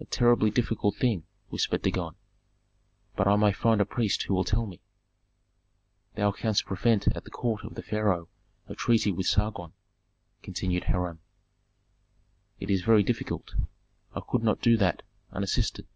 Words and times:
"A 0.00 0.04
terribly 0.04 0.50
difficult 0.50 0.96
thing," 0.96 1.22
whispered 1.48 1.82
Dagon. 1.82 2.16
"But 3.14 3.28
I 3.28 3.36
may 3.36 3.52
find 3.52 3.80
a 3.80 3.84
priest 3.84 4.24
who 4.24 4.34
will 4.34 4.42
tell 4.42 4.66
me." 4.66 4.80
"Thou 6.16 6.32
canst 6.32 6.66
prevent 6.66 7.06
at 7.16 7.22
the 7.22 7.30
court 7.30 7.62
of 7.62 7.76
the 7.76 7.82
pharaoh 7.84 8.28
a 8.66 8.74
treaty 8.74 9.12
with 9.12 9.28
Sargon," 9.28 9.72
continued 10.42 10.82
Hiram. 10.86 11.20
"It 12.58 12.68
is 12.68 12.82
very 12.82 13.04
difficult. 13.04 13.54
I 14.12 14.22
could 14.28 14.42
not 14.42 14.60
do 14.60 14.76
that, 14.78 15.04
unassisted." 15.30 15.86